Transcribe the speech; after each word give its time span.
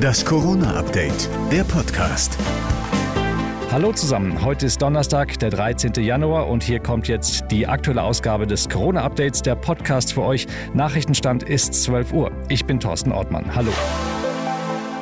Das 0.00 0.24
Corona-Update, 0.24 1.28
der 1.50 1.64
Podcast. 1.64 2.38
Hallo 3.70 3.92
zusammen, 3.92 4.44
heute 4.44 4.66
ist 4.66 4.80
Donnerstag, 4.80 5.38
der 5.40 5.50
13. 5.50 5.94
Januar 5.94 6.48
und 6.48 6.62
hier 6.62 6.78
kommt 6.78 7.08
jetzt 7.08 7.44
die 7.50 7.66
aktuelle 7.66 8.02
Ausgabe 8.02 8.46
des 8.46 8.68
Corona-Updates, 8.68 9.42
der 9.42 9.56
Podcast 9.56 10.12
für 10.12 10.22
euch. 10.22 10.46
Nachrichtenstand 10.74 11.42
ist 11.42 11.74
12 11.82 12.12
Uhr. 12.12 12.30
Ich 12.48 12.64
bin 12.64 12.78
Thorsten 12.78 13.12
Ortmann. 13.12 13.54
Hallo. 13.54 13.72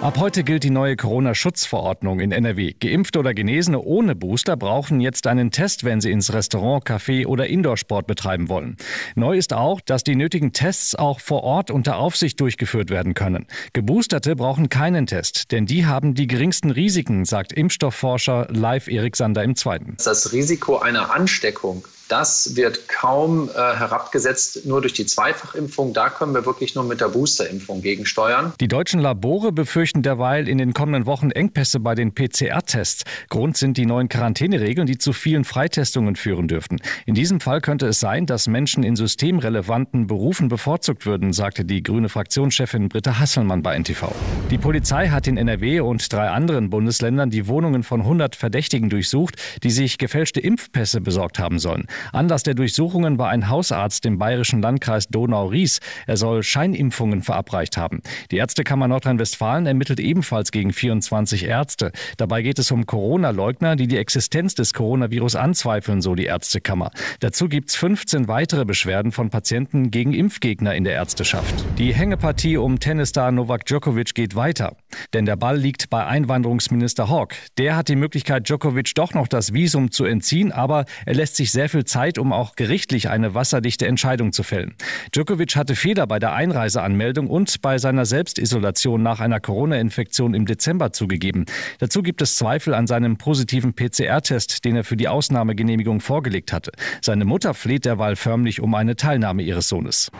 Ab 0.00 0.16
heute 0.18 0.44
gilt 0.44 0.62
die 0.62 0.70
neue 0.70 0.94
Corona-Schutzverordnung 0.94 2.20
in 2.20 2.30
NRW. 2.30 2.72
Geimpfte 2.78 3.18
oder 3.18 3.34
Genesene 3.34 3.80
ohne 3.80 4.14
Booster 4.14 4.56
brauchen 4.56 5.00
jetzt 5.00 5.26
einen 5.26 5.50
Test, 5.50 5.82
wenn 5.82 6.00
sie 6.00 6.12
ins 6.12 6.32
Restaurant, 6.32 6.84
Café 6.84 7.26
oder 7.26 7.48
Indoorsport 7.48 8.06
betreiben 8.06 8.48
wollen. 8.48 8.76
Neu 9.16 9.36
ist 9.36 9.52
auch, 9.52 9.80
dass 9.80 10.04
die 10.04 10.14
nötigen 10.14 10.52
Tests 10.52 10.94
auch 10.94 11.18
vor 11.18 11.42
Ort 11.42 11.72
unter 11.72 11.96
Aufsicht 11.96 12.38
durchgeführt 12.38 12.90
werden 12.90 13.14
können. 13.14 13.48
Geboosterte 13.72 14.36
brauchen 14.36 14.68
keinen 14.68 15.06
Test, 15.06 15.50
denn 15.50 15.66
die 15.66 15.84
haben 15.84 16.14
die 16.14 16.28
geringsten 16.28 16.70
Risiken, 16.70 17.24
sagt 17.24 17.52
Impfstoffforscher 17.52 18.46
Live 18.50 18.86
Erik 18.86 19.16
Sander 19.16 19.42
im 19.42 19.56
Zweiten. 19.56 19.96
Das 20.04 20.32
Risiko 20.32 20.78
einer 20.78 21.12
Ansteckung 21.12 21.84
das 22.08 22.56
wird 22.56 22.88
kaum 22.88 23.48
äh, 23.48 23.52
herabgesetzt, 23.52 24.66
nur 24.66 24.80
durch 24.80 24.92
die 24.92 25.06
Zweifachimpfung. 25.06 25.92
Da 25.92 26.08
können 26.10 26.34
wir 26.34 26.46
wirklich 26.46 26.74
nur 26.74 26.84
mit 26.84 27.00
der 27.00 27.08
Boosterimpfung 27.08 27.82
gegensteuern. 27.82 28.52
Die 28.60 28.68
deutschen 28.68 29.00
Labore 29.00 29.52
befürchten 29.52 30.02
derweil 30.02 30.48
in 30.48 30.58
den 30.58 30.72
kommenden 30.72 31.06
Wochen 31.06 31.30
Engpässe 31.30 31.80
bei 31.80 31.94
den 31.94 32.14
PCR-Tests. 32.14 33.04
Grund 33.28 33.56
sind 33.56 33.76
die 33.76 33.86
neuen 33.86 34.08
Quarantäneregeln, 34.08 34.86
die 34.86 34.98
zu 34.98 35.12
vielen 35.12 35.44
Freitestungen 35.44 36.16
führen 36.16 36.48
dürften. 36.48 36.78
In 37.06 37.14
diesem 37.14 37.40
Fall 37.40 37.60
könnte 37.60 37.86
es 37.86 38.00
sein, 38.00 38.26
dass 38.26 38.48
Menschen 38.48 38.82
in 38.82 38.96
systemrelevanten 38.96 40.06
Berufen 40.06 40.48
bevorzugt 40.48 41.06
würden, 41.06 41.32
sagte 41.32 41.64
die 41.64 41.82
grüne 41.82 42.08
Fraktionschefin 42.08 42.88
Britta 42.88 43.18
Hasselmann 43.18 43.62
bei 43.62 43.78
NTV. 43.78 44.12
Die 44.50 44.58
Polizei 44.58 45.08
hat 45.08 45.26
in 45.26 45.36
NRW 45.36 45.80
und 45.80 46.12
drei 46.12 46.28
anderen 46.28 46.70
Bundesländern 46.70 47.30
die 47.30 47.46
Wohnungen 47.48 47.82
von 47.82 48.00
100 48.00 48.34
Verdächtigen 48.36 48.88
durchsucht, 48.88 49.36
die 49.62 49.70
sich 49.70 49.98
gefälschte 49.98 50.40
Impfpässe 50.40 51.00
besorgt 51.00 51.38
haben 51.38 51.58
sollen. 51.58 51.86
Anlass 52.12 52.42
der 52.42 52.54
Durchsuchungen 52.54 53.18
war 53.18 53.30
ein 53.30 53.48
Hausarzt 53.48 54.06
im 54.06 54.18
bayerischen 54.18 54.62
Landkreis 54.62 55.08
Donau-Ries. 55.08 55.80
Er 56.06 56.16
soll 56.16 56.42
Scheinimpfungen 56.42 57.22
verabreicht 57.22 57.76
haben. 57.76 58.00
Die 58.30 58.36
Ärztekammer 58.36 58.88
Nordrhein-Westfalen 58.88 59.66
ermittelt 59.66 60.00
ebenfalls 60.00 60.52
gegen 60.52 60.72
24 60.72 61.44
Ärzte. 61.44 61.92
Dabei 62.16 62.42
geht 62.42 62.58
es 62.58 62.70
um 62.70 62.86
Corona-Leugner, 62.86 63.76
die 63.76 63.86
die 63.86 63.98
Existenz 63.98 64.54
des 64.54 64.74
Coronavirus 64.74 65.36
anzweifeln, 65.36 66.00
so 66.00 66.14
die 66.14 66.24
Ärztekammer. 66.24 66.90
Dazu 67.20 67.48
gibt 67.48 67.70
es 67.70 67.76
15 67.76 68.28
weitere 68.28 68.64
Beschwerden 68.64 69.12
von 69.12 69.30
Patienten 69.30 69.90
gegen 69.90 70.14
Impfgegner 70.14 70.74
in 70.74 70.84
der 70.84 70.94
Ärzteschaft. 70.94 71.54
Die 71.78 71.94
Hängepartie 71.94 72.56
um 72.56 72.80
Tennisstar 72.80 73.32
Novak 73.32 73.66
Djokovic 73.66 74.14
geht 74.14 74.34
weiter. 74.34 74.76
Denn 75.12 75.26
der 75.26 75.36
Ball 75.36 75.58
liegt 75.58 75.90
bei 75.90 76.06
Einwanderungsminister 76.06 77.08
Hawk. 77.08 77.34
Der 77.58 77.76
hat 77.76 77.88
die 77.88 77.96
Möglichkeit, 77.96 78.48
Djokovic 78.48 78.94
doch 78.94 79.14
noch 79.14 79.28
das 79.28 79.52
Visum 79.52 79.90
zu 79.90 80.04
entziehen, 80.04 80.52
aber 80.52 80.84
er 81.06 81.14
lässt 81.14 81.36
sich 81.36 81.52
sehr 81.52 81.68
viel 81.68 81.84
Zeit, 81.88 82.18
um 82.18 82.32
auch 82.32 82.54
gerichtlich 82.54 83.08
eine 83.08 83.34
wasserdichte 83.34 83.86
Entscheidung 83.86 84.32
zu 84.32 84.42
fällen. 84.42 84.76
Djokovic 85.12 85.56
hatte 85.56 85.74
Fehler 85.74 86.06
bei 86.06 86.18
der 86.18 86.34
Einreiseanmeldung 86.34 87.28
und 87.28 87.60
bei 87.62 87.78
seiner 87.78 88.06
Selbstisolation 88.06 89.02
nach 89.02 89.20
einer 89.20 89.40
Corona-Infektion 89.40 90.34
im 90.34 90.46
Dezember 90.46 90.92
zugegeben. 90.92 91.46
Dazu 91.78 92.02
gibt 92.02 92.22
es 92.22 92.36
Zweifel 92.36 92.74
an 92.74 92.86
seinem 92.86 93.16
positiven 93.16 93.74
PCR-Test, 93.74 94.64
den 94.64 94.76
er 94.76 94.84
für 94.84 94.96
die 94.96 95.08
Ausnahmegenehmigung 95.08 96.00
vorgelegt 96.00 96.52
hatte. 96.52 96.72
Seine 97.00 97.24
Mutter 97.24 97.54
fleht 97.54 97.84
derweil 97.84 98.16
förmlich 98.16 98.60
um 98.60 98.74
eine 98.74 98.96
Teilnahme 98.96 99.42
ihres 99.42 99.68
Sohnes. 99.68 100.10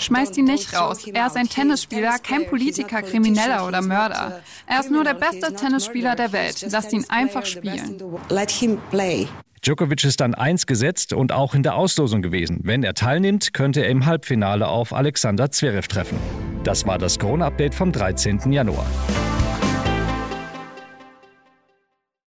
Schmeißt 0.00 0.36
ihn 0.36 0.44
nicht 0.44 0.76
raus. 0.76 1.06
Er 1.06 1.26
ist 1.26 1.36
ein 1.36 1.48
Tennisspieler, 1.48 2.18
kein 2.18 2.46
Politiker, 2.46 3.02
Krimineller 3.02 3.66
oder 3.66 3.82
Mörder. 3.82 4.42
Er 4.66 4.80
ist 4.80 4.90
nur 4.90 5.04
der 5.04 5.14
beste 5.14 5.54
Tennisspieler 5.54 6.16
der 6.16 6.32
Welt. 6.32 6.66
Lasst 6.70 6.92
ihn 6.92 7.04
einfach 7.08 7.46
spielen. 7.46 8.00
Djokovic 9.64 10.04
ist 10.04 10.20
dann 10.20 10.34
eins 10.34 10.66
gesetzt 10.66 11.12
und 11.12 11.32
auch 11.32 11.54
in 11.54 11.62
der 11.62 11.74
Auslosung 11.76 12.22
gewesen. 12.22 12.60
Wenn 12.62 12.82
er 12.82 12.94
teilnimmt, 12.94 13.52
könnte 13.54 13.82
er 13.82 13.88
im 13.88 14.06
Halbfinale 14.06 14.68
auf 14.68 14.92
Alexander 14.92 15.50
Zverev 15.50 15.88
treffen. 15.88 16.18
Das 16.64 16.86
war 16.86 16.98
das 16.98 17.18
Corona-Update 17.18 17.74
vom 17.74 17.92
13. 17.92 18.52
Januar. 18.52 18.86